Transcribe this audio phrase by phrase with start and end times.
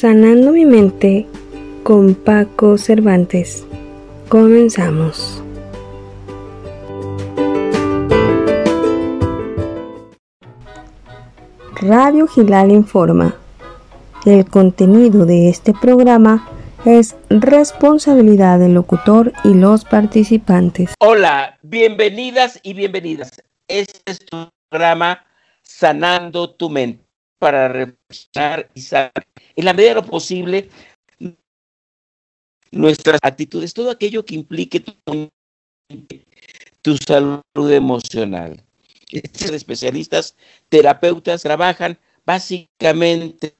[0.00, 1.26] Sanando mi mente
[1.82, 3.66] con Paco Cervantes.
[4.28, 5.42] Comenzamos.
[11.80, 13.34] Radio Gilal informa.
[14.24, 16.48] El contenido de este programa
[16.84, 20.94] es responsabilidad del locutor y los participantes.
[21.00, 23.42] Hola, bienvenidas y bienvenidas.
[23.66, 25.24] Este es tu programa
[25.64, 27.07] Sanando tu mente
[27.38, 30.68] para reflexionar y saber en la medida de lo posible
[32.70, 34.94] nuestras actitudes, todo aquello que implique tu,
[36.82, 38.62] tu salud emocional.
[39.10, 40.36] Estos especialistas,
[40.68, 43.54] terapeutas, trabajan básicamente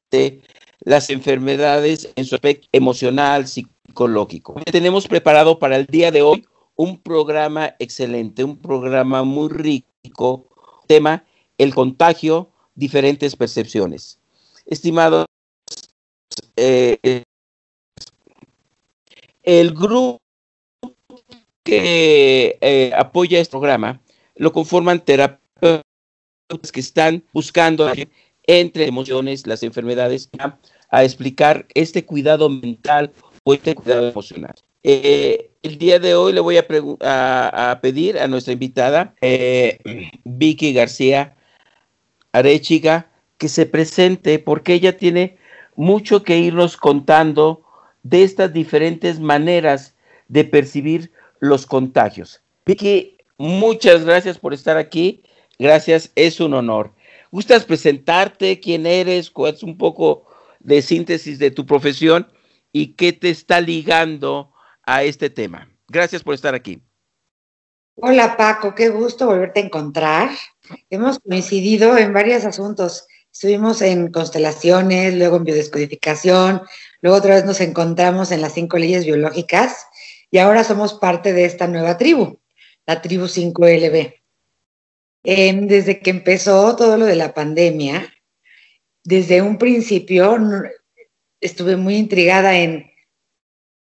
[0.81, 4.55] las enfermedades en su aspecto emocional, psicológico.
[4.71, 10.47] Tenemos preparado para el día de hoy un programa excelente, un programa muy rico,
[10.87, 11.23] tema
[11.57, 14.17] el contagio, diferentes percepciones.
[14.65, 15.25] Estimados,
[16.55, 17.23] eh,
[19.43, 20.19] el grupo
[21.63, 24.01] que eh, apoya este programa
[24.35, 25.83] lo conforman terapeutas
[26.71, 27.91] que están buscando
[28.47, 30.29] entre emociones, las enfermedades,
[30.89, 33.11] a, explicar este cuidado mental
[33.43, 34.55] o este cuidado emocional.
[34.81, 39.13] Eh, el día de hoy le voy a, pedir a nuestra invitada,
[40.23, 41.35] Vicky García
[42.31, 45.37] Arechiga, que se presente porque ella tiene
[45.75, 47.63] mucho que irnos contando
[48.03, 49.95] de estas diferentes maneras
[50.27, 52.41] de percibir los contagios.
[52.65, 55.23] Vicky, muchas gracias por estar aquí.
[55.57, 56.93] Gracias, es un honor.
[57.31, 58.59] ¿Gustas presentarte?
[58.59, 59.29] ¿Quién eres?
[59.29, 60.25] ¿Cuál es un poco
[60.59, 62.31] de síntesis de tu profesión?
[62.71, 64.51] ¿Y qué te está ligando
[64.83, 65.69] a este tema?
[65.87, 66.81] Gracias por estar aquí.
[67.95, 70.29] Hola Paco, qué gusto volverte a encontrar.
[70.89, 73.05] Hemos coincidido en varios asuntos.
[73.31, 76.61] Estuvimos en constelaciones, luego en biodescodificación,
[77.01, 79.85] luego otra vez nos encontramos en las cinco leyes biológicas
[80.31, 82.39] y ahora somos parte de esta nueva tribu,
[82.85, 84.15] la tribu 5LB.
[85.23, 88.11] Em, desde que empezó todo lo de la pandemia,
[89.03, 90.37] desde un principio
[91.41, 92.91] estuve muy intrigada en,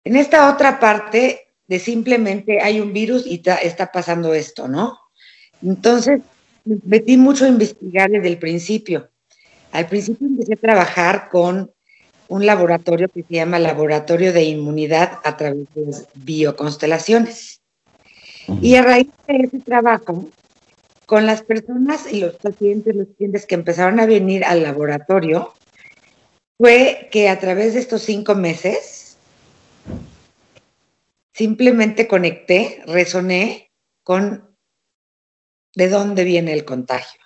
[0.05, 4.99] en esta otra parte de simplemente hay un virus y está pasando esto, ¿no?
[5.62, 6.21] Entonces,
[6.70, 9.08] me metí mucho a investigar desde el principio.
[9.72, 11.70] Al principio empecé a trabajar con
[12.28, 17.60] un laboratorio que se llama Laboratorio de Inmunidad a través de bioconstelaciones.
[18.60, 20.28] Y a raíz de ese trabajo,
[21.06, 25.52] con las personas y los pacientes, los clientes que empezaron a venir al laboratorio,
[26.58, 29.00] fue que a través de estos cinco meses
[31.41, 33.70] Simplemente conecté, resoné
[34.02, 34.50] con
[35.75, 37.20] de dónde viene el contagio.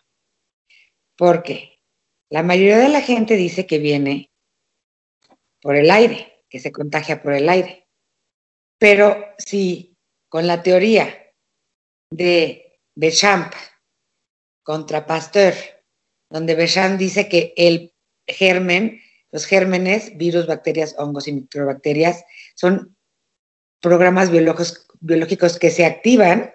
[1.17, 1.81] Porque
[2.29, 4.31] la mayoría de la gente dice que viene
[5.61, 7.89] por el aire, que se contagia por el aire.
[8.79, 9.97] Pero si
[10.29, 11.33] con la teoría
[12.11, 13.53] de Bechamp
[14.63, 15.55] contra Pasteur,
[16.31, 17.95] donde Bechamp dice que el
[18.27, 19.01] germen,
[19.31, 22.25] los gérmenes, virus, bacterias, hongos y microbacterias,
[22.55, 22.97] son
[23.81, 26.54] programas biológicos, biológicos que se activan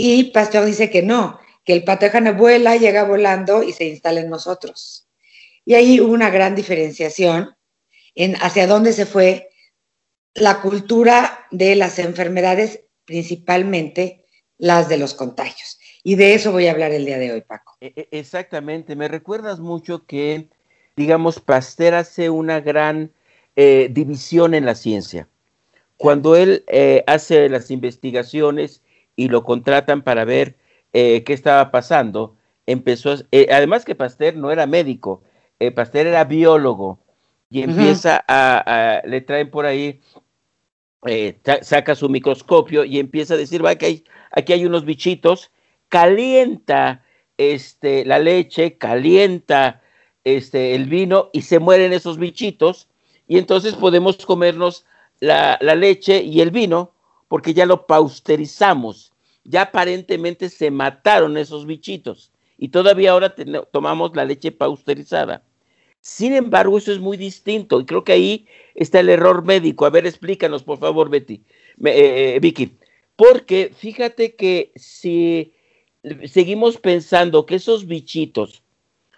[0.00, 4.30] y Pasteur dice que no, que el patógeno vuela, llega volando y se instala en
[4.30, 5.08] nosotros.
[5.64, 7.56] Y ahí hubo una gran diferenciación
[8.14, 9.50] en hacia dónde se fue
[10.34, 14.24] la cultura de las enfermedades, principalmente
[14.56, 15.80] las de los contagios.
[16.04, 17.76] Y de eso voy a hablar el día de hoy, Paco.
[17.80, 20.48] E, e, exactamente, me recuerdas mucho que,
[20.94, 23.10] digamos, Pasteur hace una gran
[23.56, 25.28] eh, división en la ciencia.
[25.96, 28.80] Cuando él eh, hace las investigaciones
[29.18, 30.56] y lo contratan para ver
[30.94, 32.36] eh, qué estaba pasando,
[32.66, 35.22] empezó, eh, además que Pasteur no era médico,
[35.74, 37.00] Pasteur era biólogo
[37.50, 40.00] y empieza a, le traen por ahí,
[41.62, 45.50] saca su microscopio y empieza a decir, va, que hay, aquí hay unos bichitos,
[45.88, 47.02] calienta
[47.38, 49.82] este, la leche, calienta
[50.24, 52.88] este, el vino y se mueren esos bichitos
[53.26, 54.84] y entonces podemos comernos
[55.20, 56.92] la, leche y el vino
[57.28, 59.12] porque ya lo pausterizamos.
[59.44, 63.34] Ya aparentemente se mataron esos bichitos y todavía ahora
[63.70, 65.42] tomamos la leche pausterizada.
[66.00, 69.86] Sin embargo, eso es muy distinto y creo que ahí está el error médico.
[69.86, 71.42] A ver, explícanos, por favor, Betty,
[71.84, 72.76] eh, eh, Vicky.
[73.16, 75.52] Porque fíjate que si
[76.26, 78.62] seguimos pensando que esos bichitos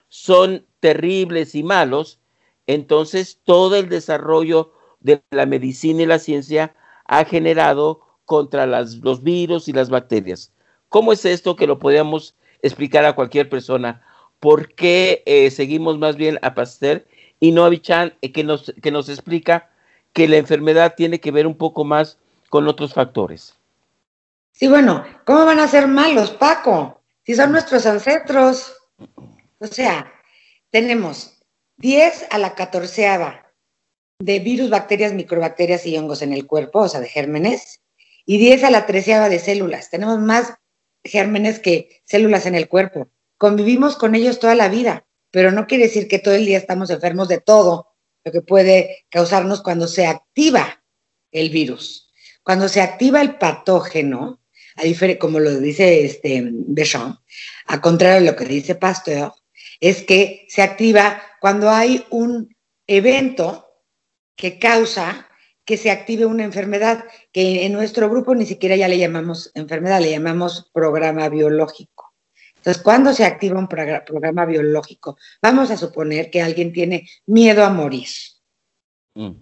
[0.09, 2.21] son terribles y malos,
[2.67, 6.75] entonces todo el desarrollo de la medicina y la ciencia
[7.11, 10.53] ha generado contra los virus y las bacterias.
[10.89, 14.01] ¿Cómo es esto que lo podríamos explicar a cualquier persona?
[14.39, 17.05] ¿Por qué eh, seguimos más bien a Pasteur
[17.41, 19.71] y no Avichan, eh, que nos, que nos explica
[20.13, 22.17] que la enfermedad tiene que ver un poco más
[22.49, 23.57] con otros factores.
[24.53, 27.01] Sí, bueno, ¿cómo van a ser malos, Paco?
[27.25, 28.77] Si son nuestros ancestros.
[29.59, 30.13] O sea,
[30.71, 31.41] tenemos
[31.79, 33.50] 10 a la catorceava
[34.21, 37.81] de virus, bacterias, microbacterias y hongos en el cuerpo, o sea, de gérmenes,
[38.27, 39.91] y 10 a la treceava de células.
[39.91, 40.55] Tenemos más
[41.03, 43.09] gérmenes que células en el cuerpo.
[43.39, 46.91] Convivimos con ellos toda la vida, pero no quiere decir que todo el día estamos
[46.91, 47.89] enfermos de todo
[48.23, 50.85] lo que puede causarnos cuando se activa
[51.33, 52.13] el virus.
[52.43, 54.43] Cuando se activa el patógeno,
[54.77, 57.19] a como lo dice este Béchamp,
[57.67, 59.33] a contrario de lo que dice Pasteur,
[59.81, 62.55] es que se activa cuando hay un
[62.87, 63.70] evento
[64.41, 65.29] que causa
[65.67, 70.01] que se active una enfermedad, que en nuestro grupo ni siquiera ya le llamamos enfermedad,
[70.01, 72.15] le llamamos programa biológico.
[72.57, 75.19] Entonces, ¿cuándo se activa un programa biológico?
[75.43, 78.09] Vamos a suponer que alguien tiene miedo a morir.
[79.15, 79.33] Mm.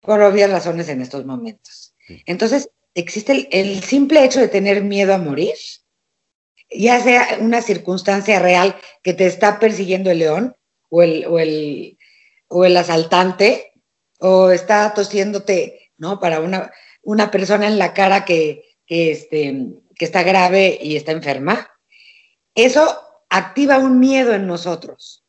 [0.00, 1.94] Por obvias razones en estos momentos.
[2.24, 5.54] Entonces, existe el, simple hecho de tener miedo a morir,
[6.70, 10.56] ya sea una circunstancia real que te está persiguiendo el león
[10.88, 11.98] o el, o el,
[12.48, 13.71] o el asaltante,
[14.22, 16.20] o está tosiéndote, ¿no?
[16.20, 16.70] Para una,
[17.02, 19.66] una persona en la cara que, este,
[19.96, 21.68] que está grave y está enferma.
[22.54, 25.24] Eso activa un miedo en nosotros.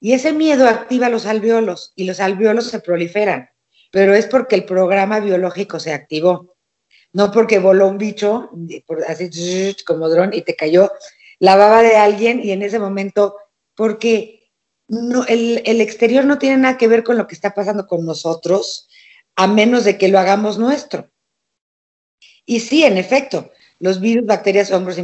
[0.00, 3.50] Y ese miedo activa los alveolos y los alveolos se proliferan.
[3.90, 6.54] Pero es porque el programa biológico se activó.
[7.12, 8.50] No porque voló un bicho,
[9.06, 10.90] así como dron, y te cayó
[11.38, 13.36] la baba de alguien y en ese momento,
[13.74, 14.41] porque
[14.92, 18.04] no, el, el, exterior no tiene nada que ver con lo que está pasando con
[18.04, 18.88] nosotros,
[19.36, 21.08] a menos de que lo hagamos nuestro.
[22.44, 25.02] Y sí, en efecto, los virus, bacterias, hongos y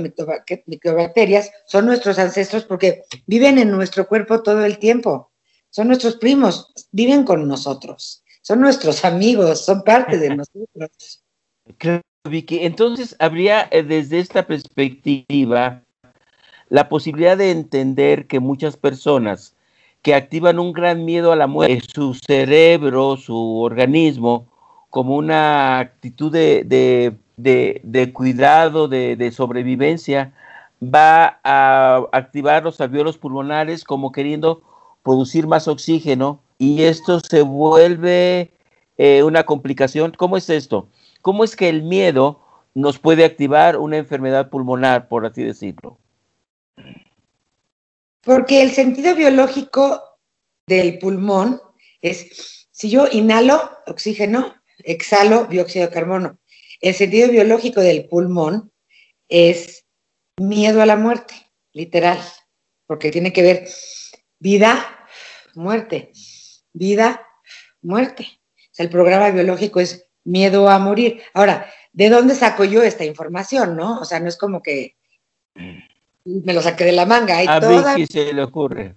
[0.67, 5.31] microbacterias son nuestros ancestros porque viven en nuestro cuerpo todo el tiempo.
[5.71, 11.25] Son nuestros primos, viven con nosotros, son nuestros amigos, son parte de nosotros.
[11.79, 12.59] Claro, Vicky.
[12.61, 15.83] Entonces, habría eh, desde esta perspectiva
[16.69, 19.55] la posibilidad de entender que muchas personas
[20.03, 24.47] que activan un gran miedo a la muerte, su cerebro, su organismo,
[24.91, 27.17] como una actitud de,
[28.13, 30.33] cuidado, de, sobrevivencia,
[30.83, 34.63] va a activar los alveolos pulmonares como queriendo
[35.03, 38.53] producir más oxígeno y esto se vuelve
[38.97, 40.13] eh, una complicación.
[40.17, 40.89] ¿Cómo es esto?
[41.23, 42.41] ¿Cómo es que el miedo
[42.75, 45.99] nos puede activar una enfermedad pulmonar, por así decirlo?
[48.23, 50.03] Porque el sentido biológico
[50.67, 51.61] del pulmón
[52.01, 56.39] es, si yo inhalo oxígeno, exhalo dióxido de carbono.
[56.81, 58.73] El sentido biológico del pulmón
[59.29, 59.85] es
[60.39, 61.35] miedo a la muerte,
[61.73, 62.19] literal,
[62.87, 63.69] porque tiene que ver
[64.39, 64.87] vida,
[65.55, 66.13] muerte,
[66.73, 67.27] vida,
[67.83, 68.41] muerte.
[68.77, 71.23] el programa biológico es miedo a morir.
[71.35, 74.01] Ahora, ¿de dónde saco yo esta información, no?
[74.01, 74.97] O sea, no es como que
[76.45, 77.39] me lo saqué de la manga.
[77.39, 78.95] Hay a toda, se le ocurre.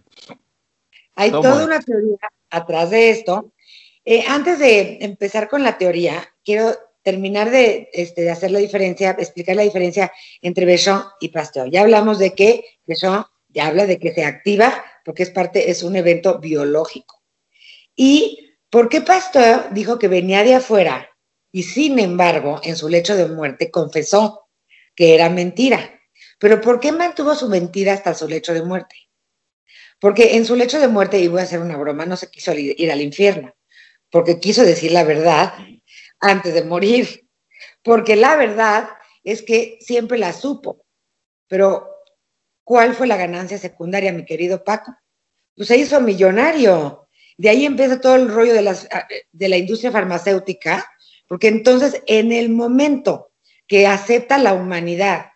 [1.16, 2.18] Hay toda una teoría
[2.50, 3.54] atrás de esto.
[4.04, 6.74] Eh, antes de empezar con la teoría, quiero
[7.04, 10.12] terminar de, este, de, hacer la diferencia, explicar la diferencia
[10.42, 11.70] entre Béchamp y Pasteur.
[11.70, 15.84] Ya hablamos de que Béchamp ya habla de que se activa porque es parte, es
[15.84, 17.22] un evento biológico.
[17.96, 21.10] ¿Y por qué Pasteur dijo que venía de afuera
[21.52, 24.48] y sin embargo en su lecho de muerte confesó
[24.96, 26.01] que era mentira?
[26.42, 28.96] Pero ¿por qué mantuvo su mentira hasta su lecho de muerte?
[30.00, 32.52] Porque en su lecho de muerte, y voy a hacer una broma, no se quiso
[32.56, 33.54] ir al infierno,
[34.10, 35.54] porque quiso decir la verdad
[36.20, 37.28] antes de morir.
[37.84, 38.90] Porque la verdad
[39.24, 40.84] es que siempre la supo.
[41.48, 41.88] Pero,
[42.64, 44.96] ¿cuál fue la ganancia secundaria, mi querido Paco?
[45.56, 47.08] Pues se hizo millonario.
[47.38, 48.90] De ahí empieza todo el rollo de, las,
[49.32, 50.92] de la industria farmacéutica,
[51.28, 53.32] porque entonces en el momento
[53.68, 55.31] que acepta la humanidad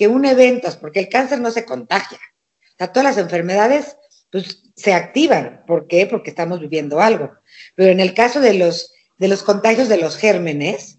[0.00, 3.98] que un evento, porque el cáncer no se contagia, o sea, todas las enfermedades
[4.32, 5.62] pues, se activan.
[5.66, 6.06] ¿Por qué?
[6.06, 7.30] Porque estamos viviendo algo.
[7.74, 10.96] Pero en el caso de los, de los contagios de los gérmenes,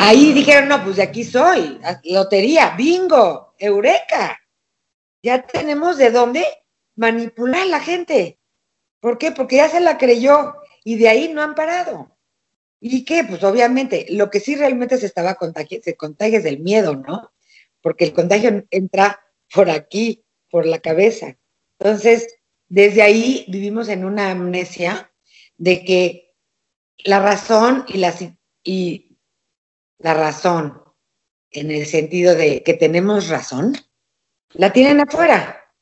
[0.00, 4.36] ahí dijeron, no, pues de aquí soy, lotería, bingo, eureka.
[5.22, 6.44] Ya tenemos de dónde
[6.96, 8.40] manipular a la gente.
[8.98, 9.30] ¿Por qué?
[9.30, 12.10] Porque ya se la creyó y de ahí no han parado.
[12.80, 13.24] ¿Y qué?
[13.24, 17.30] Pues obviamente, lo que sí realmente se estaba contagiando, se contagia es del miedo, ¿no?
[17.82, 19.20] Porque el contagio entra
[19.54, 21.36] por aquí, por la cabeza.
[21.78, 22.26] Entonces,
[22.68, 25.12] desde ahí vivimos en una amnesia
[25.58, 26.34] de que
[27.04, 28.02] la razón y
[28.62, 29.18] y
[29.98, 30.82] la razón,
[31.50, 33.74] en el sentido de que tenemos razón,
[34.52, 35.74] la tienen afuera.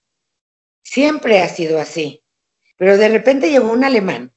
[0.83, 2.25] Siempre ha sido así.
[2.77, 4.33] Pero de repente llegó un alemán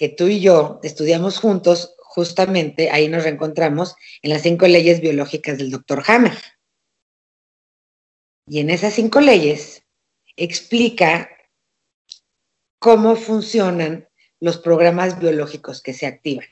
[0.00, 5.58] que tú y yo estudiamos juntos, justamente ahí nos reencontramos en las cinco leyes biológicas
[5.58, 6.38] del doctor Hammer.
[8.46, 9.82] Y en esas cinco leyes
[10.36, 11.28] explica
[12.78, 14.08] cómo funcionan
[14.40, 16.46] los programas biológicos que se activan.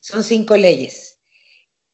[0.00, 1.20] Son cinco leyes.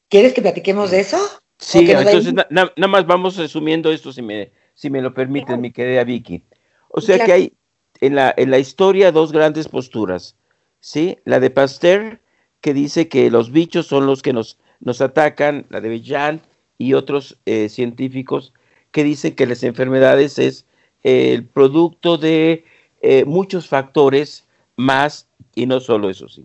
[0.09, 1.19] ¿Quieres que platiquemos de eso?
[1.61, 6.03] Sí, entonces nada más vamos resumiendo esto, si me, si me lo permiten, mi querida
[6.03, 6.43] Vicky.
[6.89, 7.53] O sea que hay
[8.01, 10.35] en la, en la historia dos grandes posturas,
[10.81, 11.19] ¿sí?
[11.25, 12.21] La de Pasteur,
[12.61, 16.41] que dice que los bichos son los que nos, nos atacan, la de Bellan
[16.77, 18.53] y otros eh, científicos
[18.91, 20.67] que dicen que las enfermedades es
[21.03, 22.65] el producto de
[23.03, 26.45] eh, muchos factores más, y no solo eso sí.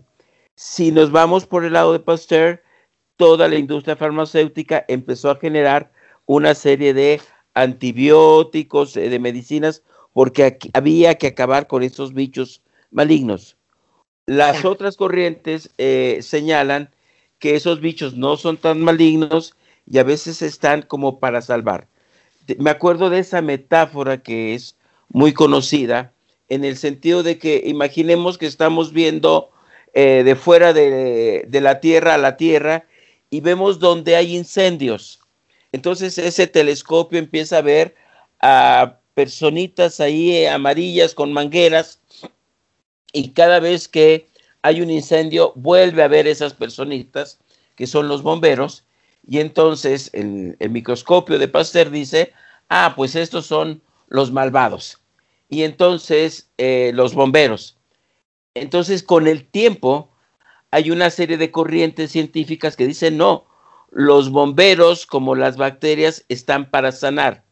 [0.56, 2.62] Si nos vamos por el lado de Pasteur,
[3.16, 5.92] toda la industria farmacéutica empezó a generar
[6.26, 7.20] una serie de
[7.54, 13.56] antibióticos, eh, de medicinas, porque había que acabar con estos bichos malignos.
[14.26, 16.90] Las otras corrientes eh, señalan
[17.38, 19.54] que esos bichos no son tan malignos
[19.90, 21.88] y a veces están como para salvar.
[22.58, 24.76] Me acuerdo de esa metáfora que es
[25.08, 26.12] muy conocida,
[26.48, 29.50] en el sentido de que imaginemos que estamos viendo
[29.92, 32.84] eh, de fuera de, la Tierra a la Tierra
[33.30, 35.20] y vemos donde hay incendios.
[35.72, 37.94] Entonces ese telescopio empieza a ver
[38.40, 42.00] a personitas ahí eh, amarillas con mangueras
[43.14, 44.28] y cada vez que
[44.60, 47.38] hay un incendio vuelve a ver esas personitas
[47.76, 48.84] que son los bomberos
[49.26, 52.32] y entonces el, el microscopio de Pasteur dice,
[52.68, 54.98] ah, pues estos son los malvados
[55.48, 57.76] y entonces eh, los bomberos.
[58.54, 60.10] Entonces, con el tiempo,
[60.70, 63.46] hay una serie de corrientes científicas que dicen, no,
[63.90, 67.44] los bomberos, como las bacterias, están para sanar.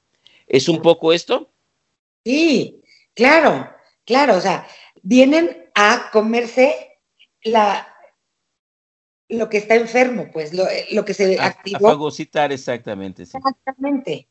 [0.46, 1.50] ¿Es un poco esto?
[2.24, 2.80] Sí,
[3.14, 3.68] claro,
[4.04, 4.66] claro, o sea,
[5.02, 6.98] vienen a comerse
[7.44, 7.88] la,
[9.28, 11.88] lo que está enfermo, pues, lo, lo que se activó.
[11.88, 13.22] A fagocitar, exactamente.
[13.22, 14.28] Exactamente.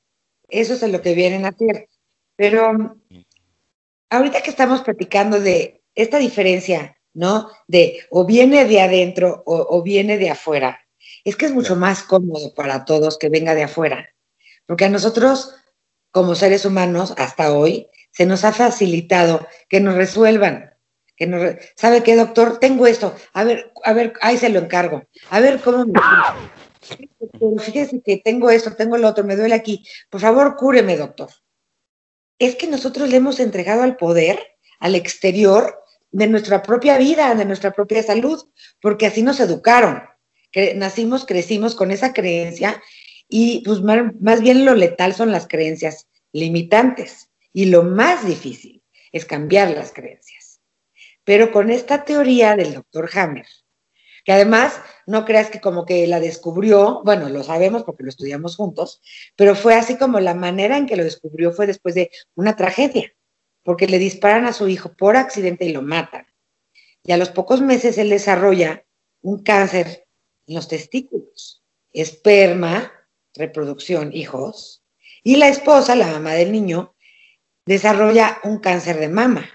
[0.47, 1.89] Eso es lo que vienen a hacer.
[2.35, 2.95] Pero
[4.09, 7.49] ahorita que estamos platicando de esta diferencia, ¿no?
[7.67, 10.79] De o viene de adentro o, viene de afuera,
[11.23, 14.09] es que es mucho más cómodo para todos que venga de afuera,
[14.65, 15.55] porque a nosotros,
[16.11, 20.73] como seres humanos, hasta hoy, se nos ha facilitado que nos resuelvan.
[21.15, 22.59] Que nos, ¿Sabe qué, doctor?
[22.59, 23.15] Tengo esto.
[23.33, 25.03] A ver, a ver, ahí se lo encargo.
[25.29, 25.99] A ver cómo me.
[27.59, 29.85] Fíjese que tengo esto, tengo lo otro, me duele aquí.
[30.09, 31.29] Por favor, cúreme, doctor
[32.41, 34.39] es que nosotros le hemos entregado al poder,
[34.79, 38.43] al exterior, de nuestra propia vida, de nuestra propia salud,
[38.81, 40.01] porque así nos educaron.
[40.75, 42.81] nacimos, crecimos con esa creencia
[43.29, 49.25] y pues más bien lo letal son las creencias limitantes y lo más difícil es
[49.25, 50.61] cambiar las creencias.
[51.23, 53.45] Pero con esta teoría del doctor Hammer,
[54.23, 58.55] que además no creas que como que la descubrió, bueno, lo sabemos porque lo estudiamos
[58.55, 59.01] juntos,
[59.35, 63.11] pero fue así como la manera en que lo descubrió fue después de una tragedia,
[63.63, 66.25] porque le disparan a su hijo por accidente y lo matan.
[67.03, 68.85] Y a los pocos meses él desarrolla
[69.21, 70.07] un cáncer
[70.47, 72.91] en los testículos, esperma,
[73.33, 74.83] reproducción, hijos,
[75.23, 76.95] y la esposa, la mamá del niño,
[77.65, 79.49] desarrolla un cáncer de mama,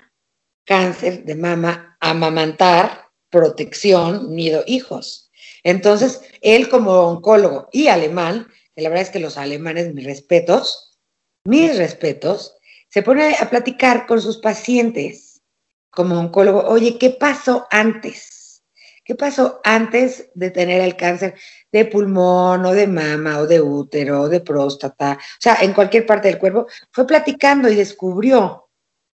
[0.65, 5.31] cáncer de mama, amamantar, protección, nido, hijos.
[5.63, 10.99] Entonces, él como oncólogo y alemán, que la verdad es que los alemanes, mis respetos,
[11.45, 12.57] mis respetos,
[12.89, 15.43] se pone a platicar con sus pacientes
[15.91, 18.63] como oncólogo, oye, ¿qué pasó antes?
[19.05, 21.35] ¿Qué pasó antes de tener el cáncer
[21.77, 25.19] de pulmón o de mama o de útero o de próstata?
[25.21, 26.67] O sea, en cualquier parte del cuerpo.
[26.91, 28.71] Fue platicando y descubrió,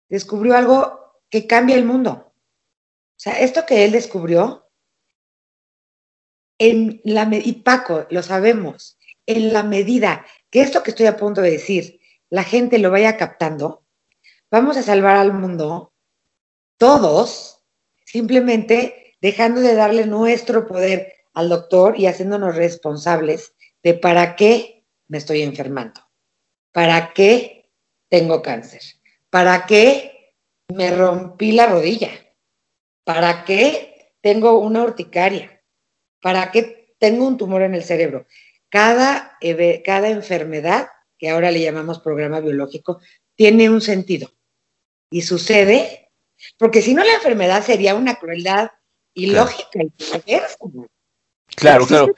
[0.09, 2.11] descubrió algo que cambia el mundo.
[2.11, 4.69] O sea, esto que él descubrió,
[6.59, 11.41] en la, y Paco, lo sabemos, en la medida que esto que estoy a punto
[11.41, 12.01] de decir,
[12.31, 13.85] la gente lo vaya captando,
[14.51, 15.93] vamos a salvar al mundo
[16.79, 17.65] todos,
[18.05, 25.19] simplemente dejando de darle nuestro poder al doctor y haciéndonos responsables de para qué me
[25.19, 26.01] estoy enfermando,
[26.73, 27.71] para qué
[28.09, 28.83] tengo cáncer,
[29.31, 30.35] para qué
[30.69, 32.11] me rompí la rodilla
[33.09, 35.63] ¿Para qué tengo una urticaria?
[36.21, 38.27] ¿Para qué tengo un tumor en el cerebro?
[38.69, 39.39] Cada,
[39.83, 43.01] cada enfermedad, que ahora le llamamos programa biológico,
[43.35, 44.31] tiene un sentido.
[45.11, 46.11] Y sucede,
[46.59, 48.73] porque si no la enfermedad sería una crueldad
[49.15, 50.59] ilógica y perversa.
[51.57, 52.15] Claro, claro.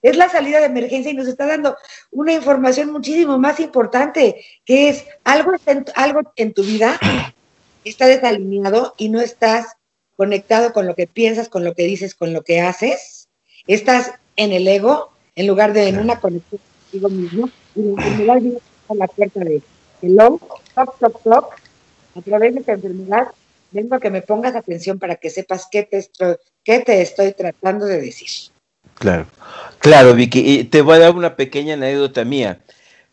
[0.00, 1.76] Es la salida de emergencia y nos está dando
[2.10, 5.52] una información muchísimo más importante, que es algo,
[5.94, 6.98] algo en tu vida
[7.84, 9.76] está desalineado y no estás
[10.16, 13.28] conectado con lo que piensas, con lo que dices, con lo que haces.
[13.66, 17.50] Estás en el ego en lugar de en una conexión contigo mismo.
[17.74, 19.62] Y la enfermedad viene a la puerta de
[20.00, 20.40] hello,
[20.74, 21.54] toc, toc, toc.
[22.14, 23.28] A través de esta enfermedad
[23.72, 27.32] vengo a que me pongas atención para que sepas qué te, estoy, qué te estoy
[27.32, 28.28] tratando de decir.
[28.94, 29.26] Claro,
[29.78, 30.40] claro, Vicky.
[30.40, 32.60] Y te voy a dar una pequeña anécdota mía.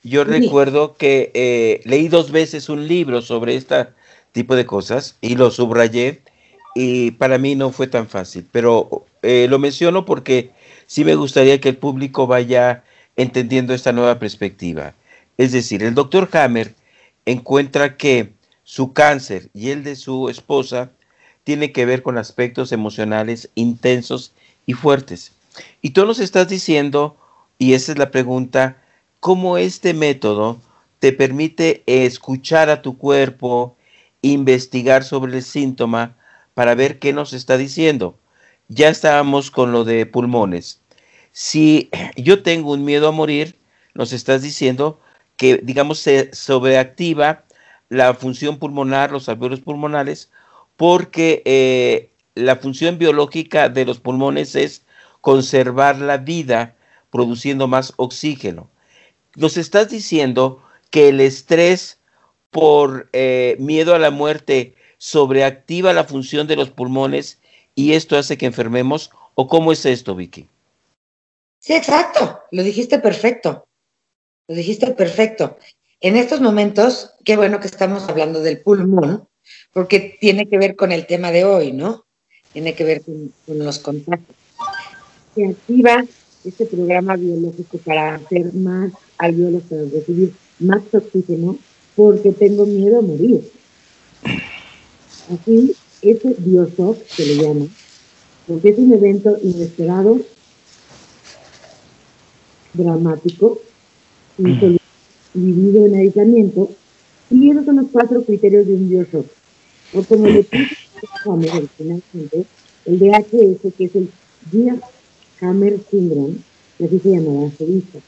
[0.04, 3.88] Yo recuerdo que eh, leí dos veces un libro sobre este
[4.32, 6.22] tipo de cosas y lo subrayé
[6.74, 10.52] y para mí no fue tan fácil, pero eh, lo menciono porque
[10.86, 12.84] sí me gustaría que el público vaya
[13.18, 14.94] entendiendo esta nueva perspectiva.
[15.38, 16.74] Es decir, el doctor Hammer
[17.26, 18.34] encuentra que
[18.70, 20.92] su cáncer y el de su esposa
[21.44, 24.32] tiene que ver con aspectos emocionales intensos
[24.68, 25.32] y fuertes.
[25.82, 27.18] Y tú nos estás diciendo,
[27.58, 28.78] y esa es la pregunta,
[29.20, 30.62] cómo este método
[31.00, 33.76] te permite escuchar a tu cuerpo,
[34.22, 36.16] investigar sobre el síntoma
[36.54, 38.20] para ver qué nos está diciendo.
[38.68, 40.80] Ya estábamos con lo de pulmones.
[41.32, 43.58] Si yo tengo un miedo a morir,
[43.96, 45.00] nos estás diciendo
[45.38, 47.46] que, digamos, se sobreactiva
[47.90, 50.32] la función pulmonar, los alveolos pulmonares,
[50.78, 54.86] porque eh, la función biológica de los pulmones es
[55.22, 56.76] conservar la vida
[57.10, 58.70] produciendo más oxígeno
[59.36, 62.00] nos estás diciendo que el estrés
[62.50, 67.40] por eh, miedo a la muerte sobreactiva la función de los pulmones
[67.76, 69.12] y esto hace que enfermemos?
[69.36, 70.50] ¿O cómo es esto, Vicky?
[71.60, 72.42] Sí, exacto.
[72.52, 73.66] Lo dijiste perfecto.
[74.48, 75.58] Lo dijiste perfecto.
[76.02, 79.28] En estos momentos, qué bueno que estamos hablando del pulmón,
[79.74, 82.06] porque tiene que ver con el tema de hoy, ¿no?
[82.54, 84.36] Tiene que ver con, con los contactos.
[85.36, 86.06] Se activa
[86.46, 91.58] este programa biológico para hacer más alveolos, para recibir más oxígeno,
[91.98, 93.52] porque tengo miedo a morir.
[95.30, 97.66] Así, ese bioshock se le llama,
[98.48, 100.22] porque es un evento inesperado,
[102.74, 103.60] dramático,
[105.40, 106.70] vivido en aislamiento,
[107.30, 109.26] y esos son los cuatro criterios de un bioshock.
[109.94, 110.76] O como le puse
[111.78, 112.46] finalmente,
[112.86, 114.10] el DHS, que es el
[114.52, 114.78] Día
[115.42, 116.36] Hammer Syndrome,
[116.78, 118.00] que así se llama la vista.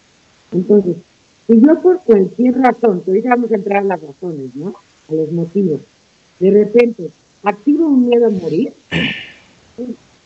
[0.51, 0.97] Entonces,
[1.47, 4.73] si yo por cualquier razón, que ahorita vamos a entrar a las razones, ¿no?
[5.09, 5.81] A los motivos,
[6.39, 7.09] de repente
[7.43, 8.73] activo un miedo a morir,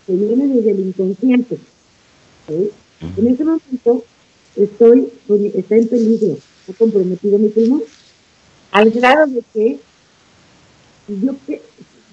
[0.06, 1.58] que viene desde el inconsciente.
[2.48, 4.04] En ese momento
[4.56, 5.12] estoy,
[5.54, 7.84] está en peligro, está comprometido mi pulmón,
[8.72, 9.80] al grado de que
[11.08, 11.36] yo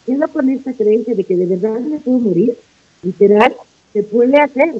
[0.06, 2.56] quedo con esta creencia de que de verdad me puedo morir,
[3.02, 3.54] literal,
[3.92, 4.74] se puede hacer.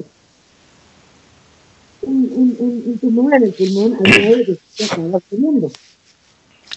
[2.01, 5.19] Un, un, tumor en el pulmón al de que se estaba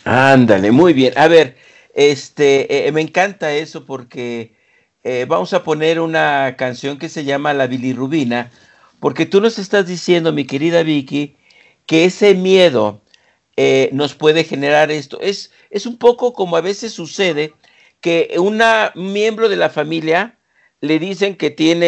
[0.05, 1.13] Ándale, muy bien.
[1.17, 1.57] A ver,
[1.95, 4.55] este, eh, me encanta eso porque
[5.03, 8.53] eh, vamos a poner una canción que se llama La bilirrubina,
[9.01, 11.37] porque tú nos estás diciendo, mi querida Vicky,
[11.87, 13.03] que ese miedo
[13.57, 15.19] eh, nos puede generar esto.
[15.21, 17.55] Es, es un poco como a veces sucede
[18.01, 20.39] que una miembro de la familia
[20.81, 21.87] le dicen que tiene,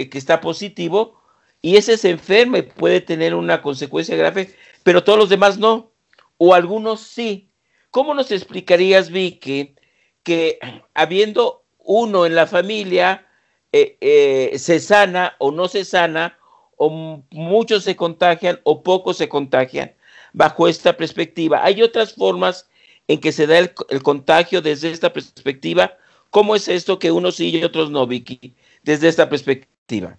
[0.00, 1.20] eh, que está positivo
[1.62, 5.90] y ese se enferma y puede tener una consecuencia grave, pero todos los demás no,
[6.36, 7.50] o algunos sí.
[7.90, 9.74] ¿Cómo nos explicarías, Vicky,
[10.22, 10.58] que
[10.92, 13.26] habiendo uno en la familia
[13.72, 16.38] eh, se sana o no se sana,
[16.76, 19.92] o muchos se contagian o pocos se contagian,
[20.32, 21.64] bajo esta perspectiva?
[21.64, 22.68] ¿Hay otras formas
[23.08, 25.96] en que se da el contagio desde esta perspectiva?
[26.30, 30.18] ¿Cómo es esto que unos sí y otros no, Vicky, desde esta perspectiva?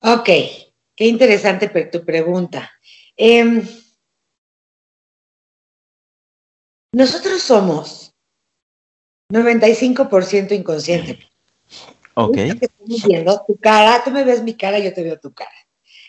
[0.00, 0.28] Ok,
[0.96, 2.70] qué interesante tu pregunta.
[3.16, 3.62] Em,
[6.92, 8.14] nosotros somos
[9.30, 11.18] 95% inconsciente.
[12.14, 12.36] Ok.
[12.36, 15.50] Estamos viendo tu cara, tú me ves mi cara, yo te veo tu cara.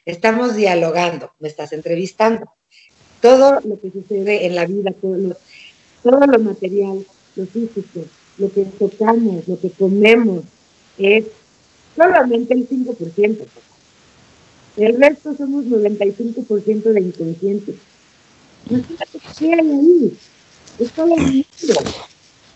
[0.05, 2.51] Estamos dialogando, me estás entrevistando.
[3.21, 5.37] Todo lo que sucede en la vida, todo lo,
[6.01, 8.01] todo lo material, lo físico,
[8.37, 10.43] lo que tocamos, lo que comemos,
[10.97, 11.25] es
[11.95, 13.45] solamente el 5%.
[14.77, 17.75] El resto somos 95% de inconscientes.
[18.69, 20.17] Imagínate qué hay ahí.
[20.79, 21.45] Es todo el mundo.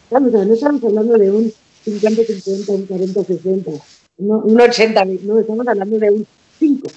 [0.03, 1.53] Estamos, no estamos hablando de un
[1.85, 3.81] 50-50, un 40-60,
[4.17, 6.27] un 80, no, estamos hablando de un
[6.59, 6.87] 5,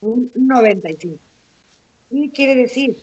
[0.00, 1.16] un 95.
[2.10, 2.98] ¿Qué quiere decir?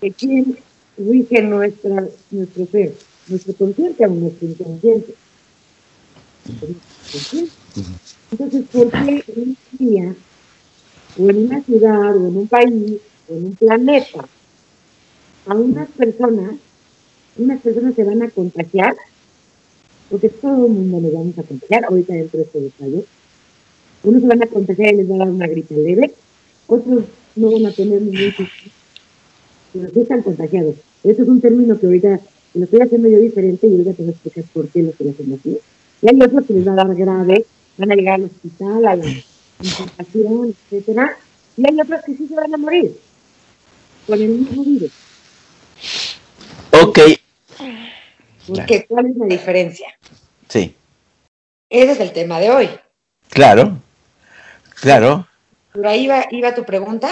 [0.00, 0.58] Que quién
[0.96, 2.94] rige nuestra, nuestro ser
[3.28, 5.14] nuestro consciente a nuestro inconsciente.
[8.30, 10.14] Entonces, ¿por qué en un día,
[11.18, 14.26] o en una ciudad, o en un país, o en un planeta,
[15.46, 16.54] a unas personas,
[17.36, 18.96] unas personas se van a contagiar
[20.10, 23.04] porque todo el mundo nos vamos a contagiar, ahorita dentro de este detalle.
[24.02, 26.14] Unos se van a contagiar y les va a dar una gripe leve,
[26.68, 27.04] otros
[27.34, 28.48] no van a tener ningún
[29.72, 30.76] pero sí están contagiados.
[31.04, 32.20] Eso es un término que ahorita
[32.54, 35.10] lo estoy haciendo yo diferente y ahorita te voy a explicar por qué lo estoy
[35.10, 35.58] haciendo así.
[36.02, 37.44] Y hay otros que les va a dar grave,
[37.76, 39.06] van a llegar al hospital, a la
[39.60, 41.16] infectación, etcétera,
[41.56, 42.96] y hay otros que sí se van a morir
[44.06, 44.92] con el mismo virus.
[46.72, 46.98] Ok.
[48.46, 49.88] Porque, ¿Cuál es la diferencia?
[50.48, 50.74] Sí.
[51.68, 52.68] Ese es el tema de hoy.
[53.28, 53.78] Claro,
[54.80, 55.27] claro.
[55.78, 57.08] ¿Por ahí iba, tu pregunta?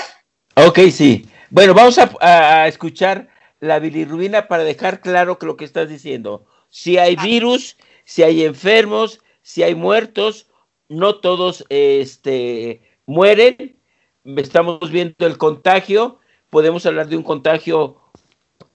[0.57, 1.25] Ok, sí.
[1.51, 3.29] Bueno, vamos a, escuchar
[3.61, 6.47] la bilirrubina para dejar claro que lo que estás diciendo.
[6.69, 10.49] Si hay virus, si hay enfermos, si hay muertos,
[10.89, 13.77] no todos este, mueren.
[14.25, 16.19] Estamos viendo el contagio.
[16.51, 18.01] Podemos hablar de un contagio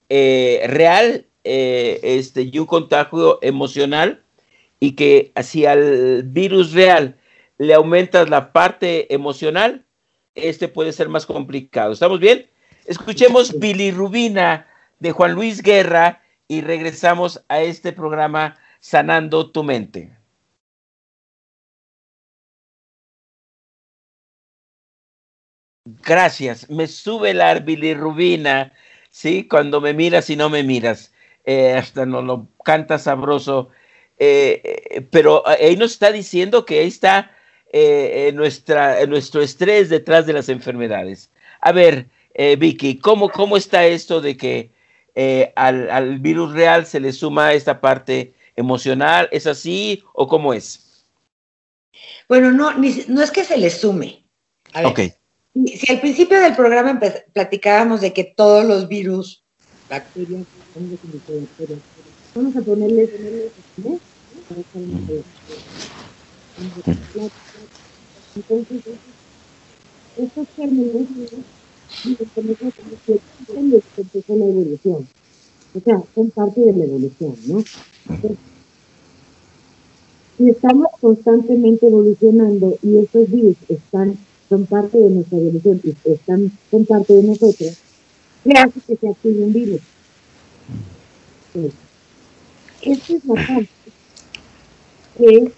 [0.08, 4.24] eh, real eh, este, y un contagio emocional.
[4.80, 7.18] Y que si al virus real
[7.62, 9.86] le aumentas la parte emocional,
[10.34, 11.92] este puede ser más complicado.
[11.92, 12.50] ¿Estamos bien?
[12.86, 14.66] Escuchemos bilirrubina
[14.98, 20.10] de Juan Luis Guerra y regresamos a este programa Sanando tu mente.
[25.84, 26.68] Gracias.
[26.68, 28.72] Me sube la bilirrubina,
[29.10, 29.46] ¿sí?
[29.46, 31.12] Cuando me miras y no me miras.
[31.44, 33.68] Eh, hasta no lo canta sabroso.
[34.18, 37.30] Eh, eh, pero ahí nos está diciendo que ahí está
[38.34, 41.30] nuestra, nuestro estrés detrás de las enfermedades.
[41.60, 42.06] A ver,
[42.58, 44.70] Vicky, ¿cómo, ¿cómo está esto de que
[45.54, 49.28] al, al, virus real se le suma esta parte emocional?
[49.32, 51.04] ¿Es así o cómo es?
[52.28, 54.24] Bueno, no, no es que se le sume.
[54.72, 55.14] A ver,
[55.66, 56.98] si al principio del programa
[57.32, 59.42] platicábamos de que todos los virus,
[59.88, 60.44] bacterias,
[62.34, 63.10] vamos a ponerles,
[68.36, 68.82] entonces
[70.18, 71.02] estos términos
[73.96, 75.08] empezó la evolución.
[75.74, 77.64] O sea, son parte de la evolución, ¿no?
[80.38, 84.18] si estamos constantemente evolucionando y estos virus están
[84.52, 87.72] son parte de nuestra evolución y están, son parte de nosotros,
[88.44, 89.80] ¿qué hace que se active un virus?
[91.54, 91.72] Pues,
[92.82, 93.66] esta es la
[95.16, 95.52] que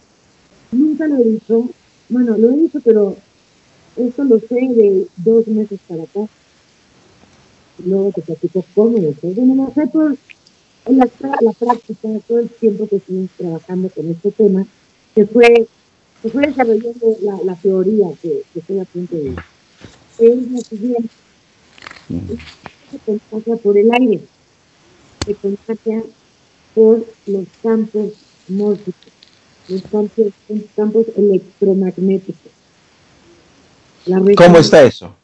[0.71, 1.71] nunca lo dicho,
[2.14, 3.16] bueno, lo he dicho, pero
[3.96, 6.27] esto lo sé de dos meses para acá.
[7.85, 9.33] Luego te platico cómo lo sé.
[9.35, 10.16] Bueno, lo sé por
[10.87, 11.09] en la,
[11.40, 14.64] la práctica, todo el tiempo que estuvimos trabajando con este tema,
[15.14, 15.66] que fue
[16.22, 19.35] se fue desarrollando la, la teoría que, que, estoy a punto de
[20.18, 21.11] es la siguiente.
[22.90, 24.20] Se contagia por el aire,
[25.27, 26.03] se contagia
[26.74, 28.12] por los campos
[28.48, 29.04] mórficos,
[29.68, 32.53] los campos, los campos electromagnéticos.
[34.37, 35.14] ¿Cómo está eso?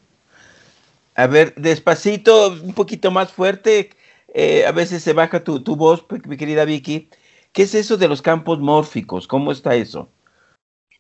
[1.15, 3.91] A ver, despacito, un poquito más fuerte.
[4.33, 7.11] Eh, a veces se baja tu, tu voz, mi querida Vicky.
[7.53, 9.27] ¿Qué es eso de los campos mórficos?
[9.27, 10.09] ¿Cómo está eso?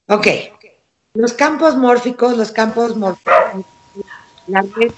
[0.08, 0.26] Ok.
[1.14, 3.64] Los campos mórficos, los campos mórficos,
[4.46, 4.92] la red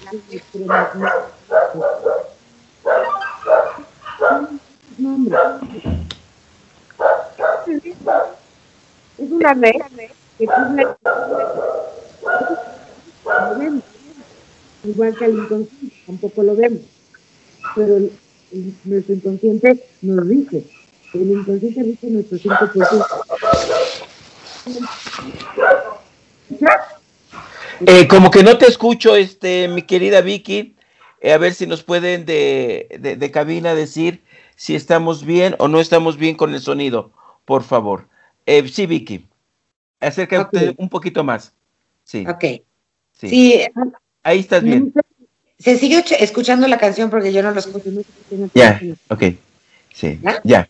[7.67, 9.71] es una red
[10.37, 10.97] que lo
[13.59, 13.83] vemos.
[14.83, 16.81] Igual que el inconsciente, tampoco lo vemos.
[17.75, 17.99] Pero
[18.83, 20.65] nuestro inconsciente nos dice.
[21.13, 23.05] El inconsciente dice nuestro 5%.
[27.85, 30.75] Eh, como que no te escucho, este, mi querida Vicky.
[31.21, 34.23] Eh, a ver si nos pueden de, de, cabina decir
[34.57, 37.11] si estamos bien o no estamos bien con el sonido,
[37.45, 38.07] por favor.
[38.45, 39.27] Eh, sí, Vicky.
[39.99, 41.53] Acércate un poquito más.
[42.03, 42.25] Sí.
[42.27, 42.63] Ok.
[43.13, 43.65] Sí.
[44.23, 44.93] Ahí estás bien.
[45.59, 47.89] Se sigue escuchando la canción porque yo no lo escucho.
[48.53, 49.23] Ya, ok.
[49.93, 50.69] Sí, ¿Ya?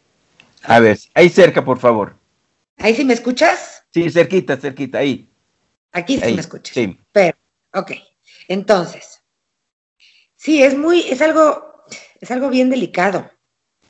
[0.63, 2.15] A ver, ahí cerca, por favor.
[2.77, 3.83] ¿Ahí sí me escuchas?
[3.91, 5.27] Sí, cerquita, cerquita, ahí.
[5.91, 6.73] Aquí sí me escuchas.
[6.73, 6.97] Sí.
[7.11, 7.37] Pero,
[7.73, 7.91] ok.
[8.47, 9.21] Entonces,
[10.35, 11.83] sí, es muy, es algo,
[12.19, 13.29] es algo bien delicado,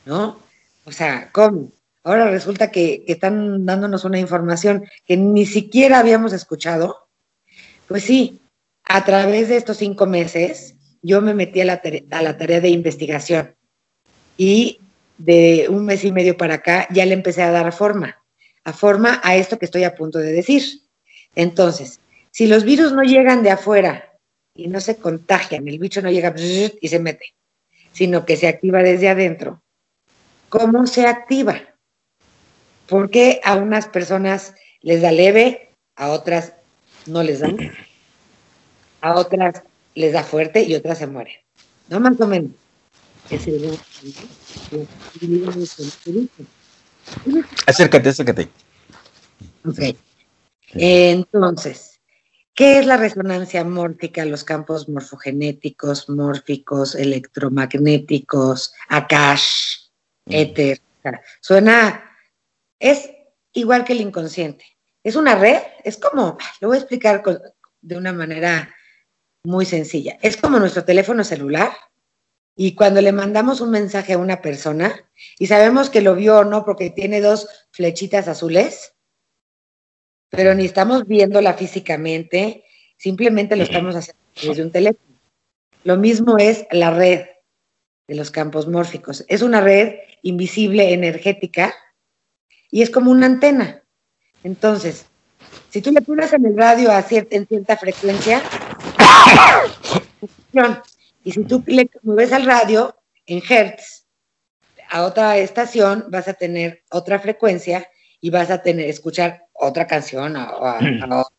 [0.05, 0.39] ¿no?
[0.85, 1.71] O sea, ¿cómo?
[2.03, 7.07] Ahora resulta que, están dándonos una información que ni siquiera habíamos escuchado.
[7.87, 8.41] Pues sí,
[8.85, 12.69] a través de estos cinco meses, yo me metí a la, a la tarea de
[12.69, 13.55] investigación
[14.37, 14.79] y
[15.17, 18.23] de un mes y medio para acá ya le empecé a dar forma
[18.63, 20.63] a forma a esto que estoy a punto de decir.
[21.35, 21.99] Entonces,
[22.31, 24.11] si los virus no llegan de afuera
[24.55, 27.33] y no se contagian, el bicho no llega y se mete,
[27.91, 29.61] sino que se activa desde adentro,
[30.49, 31.72] ¿cómo se activa?
[32.87, 36.53] ¿Por qué a unas personas les da leve, a otras
[37.05, 37.49] no les da?
[39.01, 39.63] A otras
[39.95, 41.35] les da fuerte y otras se mueren.
[41.89, 41.99] ¿No?
[41.99, 42.51] Más o menos.
[43.29, 43.77] Es el
[47.67, 48.49] Acércate, acércate.
[49.65, 49.95] Ok.
[50.73, 51.99] Entonces,
[52.53, 54.25] ¿qué es la resonancia mórfica?
[54.25, 59.89] Los campos morfogenéticos, mórficos, electromagnéticos, Akash,
[60.25, 60.79] éter.
[61.41, 62.12] Suena,
[62.83, 63.11] es
[63.53, 64.65] igual que el inconsciente.
[65.03, 67.23] Es una red, es como, lo voy a explicar
[67.81, 68.75] de una manera
[69.45, 70.17] muy sencilla.
[70.21, 71.71] Es como nuestro teléfono celular
[72.57, 76.43] y cuando le mandamos un mensaje a una persona y sabemos que lo vio o
[76.43, 78.93] no porque tiene dos flechitas azules,
[80.29, 82.65] pero ni estamos viéndola físicamente,
[82.97, 85.19] simplemente lo estamos haciendo desde un teléfono.
[85.85, 87.27] Lo mismo es la red
[88.09, 89.23] de los campos mórficos.
[89.29, 91.73] Es una red invisible energética
[92.73, 93.83] y es como una antena.
[94.43, 95.05] Entonces,
[95.69, 98.41] si tú le pones en el radio a cierta, en cierta frecuencia,
[101.23, 104.07] y si tú le mueves al radio en hertz
[104.89, 107.87] a otra estación, vas a tener otra frecuencia
[108.19, 111.29] y vas a tener, escuchar otra canción o,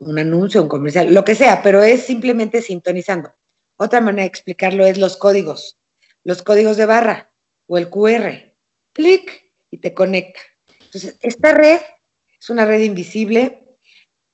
[0.00, 3.34] un anuncio, un comercial, lo que sea, pero es simplemente sintonizando.
[3.76, 5.78] Otra manera de explicarlo es los códigos,
[6.24, 7.30] los códigos de barra
[7.66, 8.47] o el QR.
[8.98, 10.40] Clic y te conecta.
[10.80, 11.80] Entonces, esta red
[12.40, 13.76] es una red invisible.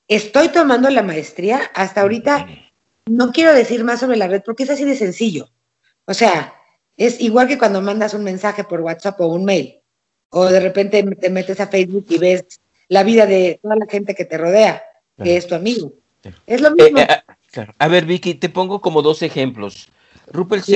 [0.07, 1.71] Estoy tomando la maestría.
[1.75, 2.47] Hasta ahorita
[3.05, 5.51] no quiero decir más sobre la red porque es así de sencillo.
[6.05, 6.55] O sea,
[6.97, 9.81] es igual que cuando mandas un mensaje por WhatsApp o un mail
[10.29, 14.15] o de repente te metes a Facebook y ves la vida de toda la gente
[14.15, 14.83] que te rodea,
[15.23, 15.93] que es tu amigo.
[16.47, 16.97] Es lo mismo.
[16.97, 17.07] Eh,
[17.55, 19.89] eh, a ver, Vicky, te pongo como dos ejemplos.
[20.31, 20.73] Rupert sí.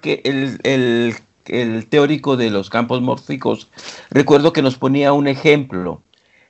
[0.00, 1.14] que el, el,
[1.48, 3.68] el, teórico de los campos mórficos,
[4.10, 6.02] recuerdo que nos ponía un ejemplo